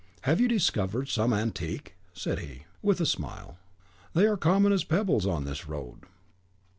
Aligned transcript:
"Have 0.21 0.41
you 0.41 0.47
discovered 0.47 1.09
some 1.09 1.31
antique?" 1.31 1.93
said 2.11 2.39
he, 2.39 2.63
with 2.81 2.99
a 2.99 3.05
smile; 3.05 3.59
"they 4.15 4.25
are 4.25 4.35
common 4.35 4.71
as 4.73 4.83
pebbles 4.83 5.27
on 5.27 5.45
this 5.45 5.67
road." 5.67 6.05